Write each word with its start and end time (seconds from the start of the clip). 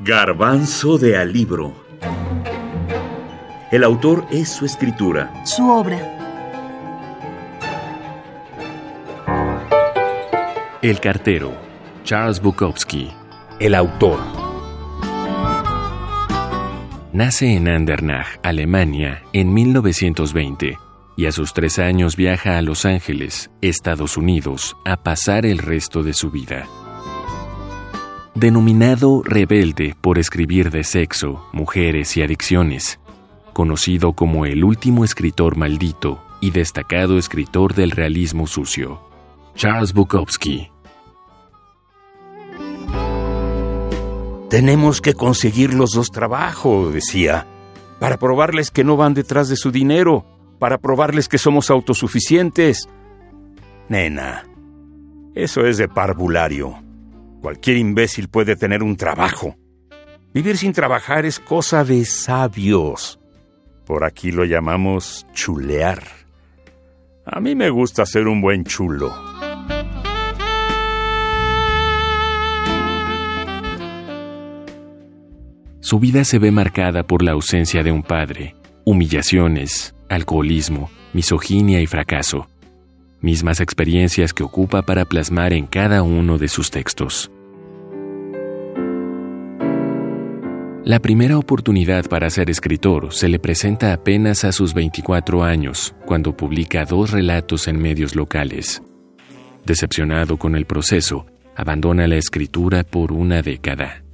Garbanzo 0.00 0.98
de 0.98 1.16
Alibro. 1.16 1.74
El 3.72 3.82
autor 3.82 4.26
es 4.30 4.48
su 4.48 4.64
escritura. 4.64 5.44
Su 5.44 5.68
obra. 5.68 5.98
El 10.80 11.00
cartero. 11.00 11.52
Charles 12.04 12.40
Bukowski. 12.40 13.10
El 13.58 13.74
autor. 13.74 14.20
Nace 17.12 17.56
en 17.56 17.66
Andernach, 17.66 18.38
Alemania, 18.42 19.22
en 19.32 19.52
1920 19.52 20.78
y 21.16 21.26
a 21.26 21.32
sus 21.32 21.54
tres 21.54 21.78
años 21.78 22.14
viaja 22.14 22.58
a 22.58 22.62
Los 22.62 22.84
Ángeles, 22.84 23.50
Estados 23.62 24.16
Unidos, 24.16 24.76
a 24.84 25.02
pasar 25.02 25.46
el 25.46 25.58
resto 25.58 26.02
de 26.02 26.12
su 26.12 26.30
vida. 26.30 26.68
Denominado 28.36 29.22
rebelde 29.24 29.96
por 29.98 30.18
escribir 30.18 30.70
de 30.70 30.84
sexo, 30.84 31.48
mujeres 31.54 32.18
y 32.18 32.22
adicciones, 32.22 33.00
conocido 33.54 34.12
como 34.12 34.44
el 34.44 34.62
último 34.62 35.06
escritor 35.06 35.56
maldito 35.56 36.22
y 36.42 36.50
destacado 36.50 37.16
escritor 37.16 37.74
del 37.74 37.92
realismo 37.92 38.46
sucio, 38.46 39.00
Charles 39.54 39.94
Bukowski. 39.94 40.70
Tenemos 44.50 45.00
que 45.00 45.14
conseguir 45.14 45.72
los 45.72 45.92
dos 45.92 46.10
trabajos, 46.10 46.92
decía, 46.92 47.46
para 47.98 48.18
probarles 48.18 48.70
que 48.70 48.84
no 48.84 48.98
van 48.98 49.14
detrás 49.14 49.48
de 49.48 49.56
su 49.56 49.72
dinero 49.72 50.26
para 50.58 50.76
probarles 50.76 51.28
que 51.28 51.38
somos 51.38 51.70
autosuficientes. 51.70 52.86
Nena, 53.88 54.44
eso 55.34 55.62
es 55.62 55.78
de 55.78 55.88
parvulario. 55.88 56.85
Cualquier 57.40 57.76
imbécil 57.76 58.28
puede 58.28 58.56
tener 58.56 58.82
un 58.82 58.96
trabajo. 58.96 59.56
Vivir 60.34 60.56
sin 60.56 60.72
trabajar 60.72 61.24
es 61.24 61.38
cosa 61.38 61.84
de 61.84 62.04
sabios. 62.04 63.18
Por 63.86 64.04
aquí 64.04 64.32
lo 64.32 64.44
llamamos 64.44 65.26
chulear. 65.32 66.02
A 67.24 67.40
mí 67.40 67.54
me 67.54 67.70
gusta 67.70 68.04
ser 68.06 68.28
un 68.28 68.40
buen 68.40 68.64
chulo. 68.64 69.14
Su 75.80 76.00
vida 76.00 76.24
se 76.24 76.40
ve 76.40 76.50
marcada 76.50 77.04
por 77.04 77.22
la 77.22 77.30
ausencia 77.30 77.84
de 77.84 77.92
un 77.92 78.02
padre, 78.02 78.56
humillaciones, 78.84 79.94
alcoholismo, 80.08 80.90
misoginia 81.12 81.80
y 81.80 81.86
fracaso, 81.86 82.48
mismas 83.20 83.60
experiencias 83.60 84.32
que 84.32 84.42
ocupa 84.42 84.82
para 84.82 85.04
plasmar 85.04 85.52
en 85.52 85.66
cada 85.66 86.02
uno 86.02 86.38
de 86.38 86.48
sus 86.48 86.70
textos. 86.70 87.30
La 90.84 91.00
primera 91.00 91.36
oportunidad 91.36 92.04
para 92.06 92.30
ser 92.30 92.48
escritor 92.48 93.12
se 93.12 93.28
le 93.28 93.38
presenta 93.38 93.92
apenas 93.92 94.44
a 94.44 94.52
sus 94.52 94.72
24 94.72 95.42
años, 95.42 95.94
cuando 96.06 96.36
publica 96.36 96.84
dos 96.84 97.10
relatos 97.10 97.66
en 97.66 97.80
medios 97.80 98.14
locales. 98.14 98.82
Decepcionado 99.64 100.36
con 100.36 100.54
el 100.54 100.64
proceso, 100.64 101.26
abandona 101.56 102.06
la 102.06 102.16
escritura 102.16 102.84
por 102.84 103.10
una 103.10 103.42
década. 103.42 104.04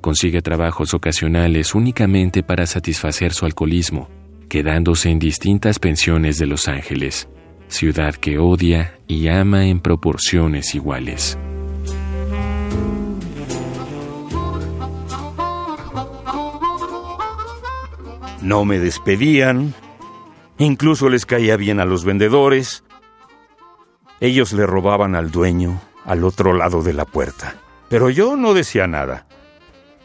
Consigue 0.00 0.40
trabajos 0.40 0.94
ocasionales 0.94 1.74
únicamente 1.74 2.42
para 2.42 2.66
satisfacer 2.66 3.34
su 3.34 3.44
alcoholismo 3.44 4.08
quedándose 4.50 5.10
en 5.10 5.20
distintas 5.20 5.78
pensiones 5.78 6.36
de 6.36 6.46
Los 6.46 6.66
Ángeles, 6.66 7.28
ciudad 7.70 8.14
que 8.14 8.38
odia 8.38 8.98
y 9.06 9.28
ama 9.28 9.66
en 9.66 9.80
proporciones 9.80 10.74
iguales. 10.74 11.38
No 18.42 18.64
me 18.64 18.78
despedían, 18.78 19.74
incluso 20.58 21.08
les 21.08 21.26
caía 21.26 21.56
bien 21.56 21.78
a 21.78 21.84
los 21.84 22.04
vendedores. 22.04 22.84
Ellos 24.20 24.52
le 24.52 24.66
robaban 24.66 25.14
al 25.14 25.30
dueño 25.30 25.80
al 26.04 26.24
otro 26.24 26.52
lado 26.52 26.82
de 26.82 26.92
la 26.92 27.04
puerta, 27.04 27.56
pero 27.88 28.10
yo 28.10 28.36
no 28.36 28.54
decía 28.54 28.86
nada. 28.86 29.26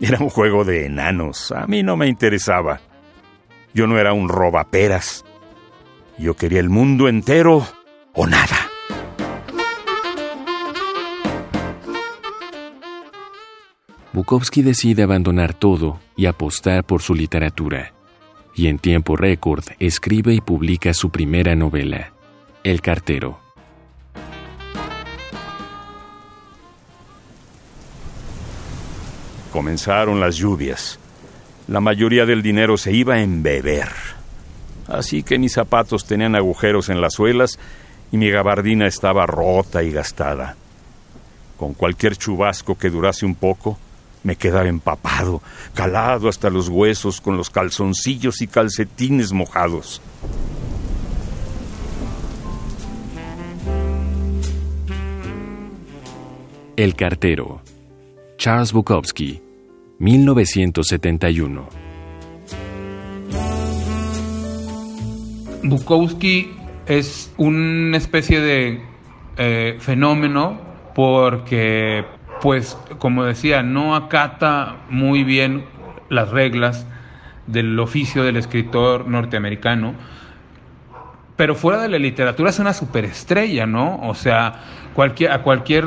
Era 0.00 0.18
un 0.18 0.28
juego 0.28 0.64
de 0.64 0.86
enanos, 0.86 1.52
a 1.52 1.66
mí 1.66 1.82
no 1.82 1.96
me 1.96 2.08
interesaba. 2.08 2.80
Yo 3.72 3.86
no 3.86 3.98
era 3.98 4.12
un 4.12 4.28
robaperas. 4.28 5.24
Yo 6.18 6.34
quería 6.34 6.60
el 6.60 6.68
mundo 6.68 7.08
entero 7.08 7.66
o 8.12 8.26
nada. 8.26 8.70
Bukowski 14.12 14.62
decide 14.62 15.02
abandonar 15.02 15.54
todo 15.54 16.00
y 16.16 16.26
apostar 16.26 16.84
por 16.84 17.02
su 17.02 17.14
literatura. 17.14 17.92
Y 18.54 18.68
en 18.68 18.78
tiempo 18.78 19.16
récord 19.16 19.64
escribe 19.80 20.34
y 20.34 20.40
publica 20.40 20.94
su 20.94 21.10
primera 21.10 21.56
novela, 21.56 22.12
El 22.62 22.80
cartero. 22.80 23.40
Comenzaron 29.52 30.20
las 30.20 30.36
lluvias 30.36 31.00
la 31.66 31.80
mayoría 31.80 32.26
del 32.26 32.42
dinero 32.42 32.76
se 32.76 32.92
iba 32.92 33.20
en 33.20 33.42
beber. 33.42 33.88
Así 34.88 35.22
que 35.22 35.38
mis 35.38 35.52
zapatos 35.52 36.06
tenían 36.06 36.34
agujeros 36.34 36.88
en 36.88 37.00
las 37.00 37.14
suelas 37.14 37.58
y 38.12 38.16
mi 38.16 38.30
gabardina 38.30 38.86
estaba 38.86 39.26
rota 39.26 39.82
y 39.82 39.90
gastada. 39.90 40.56
Con 41.56 41.74
cualquier 41.74 42.16
chubasco 42.16 42.76
que 42.76 42.90
durase 42.90 43.24
un 43.24 43.34
poco, 43.34 43.78
me 44.22 44.36
quedaba 44.36 44.68
empapado, 44.68 45.42
calado 45.74 46.28
hasta 46.28 46.50
los 46.50 46.68
huesos 46.68 47.20
con 47.20 47.36
los 47.36 47.50
calzoncillos 47.50 48.40
y 48.40 48.46
calcetines 48.46 49.32
mojados. 49.32 50.00
El 56.76 56.96
cartero. 56.96 57.62
Charles 58.36 58.72
Bukowski. 58.72 59.40
1971. 60.00 61.83
Bukowski 65.64 66.52
es 66.86 67.32
una 67.38 67.96
especie 67.96 68.40
de 68.40 68.82
eh, 69.38 69.76
fenómeno 69.80 70.60
porque, 70.94 72.04
pues, 72.40 72.78
como 72.98 73.24
decía, 73.24 73.62
no 73.62 73.96
acata 73.96 74.76
muy 74.90 75.24
bien 75.24 75.64
las 76.10 76.30
reglas 76.30 76.86
del 77.46 77.78
oficio 77.80 78.22
del 78.24 78.36
escritor 78.36 79.08
norteamericano, 79.08 79.94
pero 81.36 81.54
fuera 81.54 81.80
de 81.80 81.88
la 81.88 81.98
literatura 81.98 82.50
es 82.50 82.58
una 82.58 82.74
superestrella, 82.74 83.66
¿no? 83.66 84.00
O 84.02 84.14
sea, 84.14 84.60
cualquier, 84.92 85.32
a 85.32 85.42
cualquier 85.42 85.86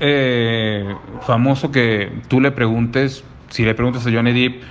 eh, 0.00 0.94
famoso 1.22 1.72
que 1.72 2.12
tú 2.28 2.40
le 2.40 2.52
preguntes, 2.52 3.24
si 3.48 3.64
le 3.64 3.74
preguntas 3.74 4.06
a 4.06 4.12
Johnny 4.12 4.32
Depp 4.32 4.62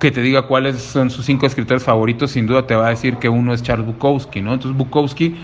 que 0.00 0.10
te 0.10 0.22
diga 0.22 0.42
cuáles 0.42 0.80
son 0.82 1.10
sus 1.10 1.26
cinco 1.26 1.46
escritores 1.46 1.84
favoritos, 1.84 2.32
sin 2.32 2.46
duda 2.46 2.66
te 2.66 2.74
va 2.74 2.86
a 2.86 2.90
decir 2.90 3.16
que 3.16 3.28
uno 3.28 3.52
es 3.52 3.62
Charles 3.62 3.86
Bukowski, 3.86 4.40
¿no? 4.40 4.54
Entonces 4.54 4.76
Bukowski, 4.76 5.36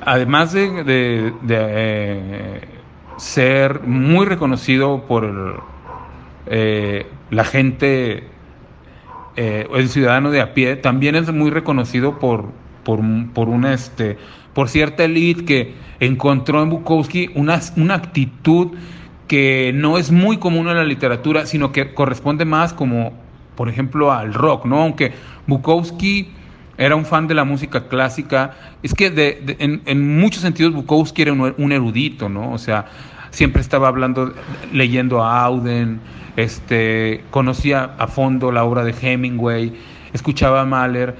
además 0.00 0.52
de, 0.52 1.32
eh, 1.48 2.60
ser 3.16 3.80
muy 3.82 4.24
reconocido 4.24 5.04
por 5.06 5.64
eh, 6.46 7.06
la 7.30 7.44
gente, 7.44 8.28
eh, 9.36 9.66
el 9.74 9.88
ciudadano 9.88 10.30
de 10.30 10.40
a 10.40 10.54
pie, 10.54 10.76
también 10.76 11.16
es 11.16 11.32
muy 11.32 11.50
reconocido 11.50 12.20
por, 12.20 12.50
por, 12.84 13.00
por 13.34 13.48
este, 13.66 14.16
por 14.54 14.68
cierta 14.68 15.04
élite 15.04 15.44
que 15.44 15.74
encontró 15.98 16.62
en 16.62 16.70
Bukowski 16.70 17.30
una, 17.34 17.60
una 17.76 17.94
actitud 17.94 18.68
que 19.26 19.72
no 19.74 19.98
es 19.98 20.12
muy 20.12 20.36
común 20.36 20.68
en 20.68 20.76
la 20.76 20.84
literatura, 20.84 21.46
sino 21.46 21.72
que 21.72 21.94
corresponde 21.94 22.44
más 22.44 22.72
como, 22.72 23.12
por 23.56 23.68
ejemplo, 23.68 24.12
al 24.12 24.34
rock, 24.34 24.66
¿no? 24.66 24.82
Aunque 24.82 25.12
Bukowski 25.46 26.28
era 26.78 26.96
un 26.96 27.04
fan 27.04 27.28
de 27.28 27.34
la 27.34 27.44
música 27.44 27.88
clásica, 27.88 28.54
es 28.82 28.94
que 28.94 29.10
de, 29.10 29.56
en, 29.58 30.18
muchos 30.18 30.42
sentidos 30.42 30.72
Bukowski 30.72 31.22
era 31.22 31.32
un, 31.32 31.72
erudito, 31.72 32.28
¿no? 32.28 32.52
O 32.52 32.58
sea, 32.58 32.86
siempre 33.30 33.60
estaba 33.60 33.88
hablando, 33.88 34.34
leyendo 34.72 35.22
a 35.22 35.44
Auden, 35.44 36.00
este, 36.36 37.24
conocía 37.30 37.92
a 37.98 38.06
fondo 38.06 38.52
la 38.52 38.64
obra 38.64 38.84
de 38.84 38.94
Hemingway, 39.00 39.72
escuchaba 40.12 40.62
a 40.62 40.64
Mahler. 40.64 41.14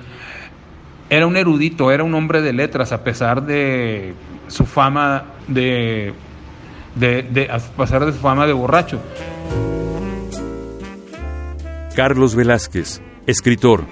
Era 1.10 1.26
un 1.26 1.36
erudito, 1.36 1.90
era 1.90 2.02
un 2.04 2.14
hombre 2.14 2.40
de 2.40 2.54
letras, 2.54 2.90
a 2.92 3.04
pesar 3.04 3.42
de 3.42 4.14
su 4.48 4.64
fama 4.64 5.24
de 5.46 6.14
de, 6.94 7.50
pasar 7.76 8.04
de 8.04 8.12
su 8.12 8.18
fama 8.18 8.46
de 8.46 8.52
borracho. 8.52 9.00
Carlos 11.94 12.34
Velázquez, 12.34 13.02
escritor, 13.26 13.84